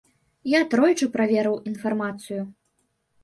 Я 0.51 0.61
тройчы 0.71 1.07
праверыў 1.17 1.59
інфармацыю. 1.71 2.41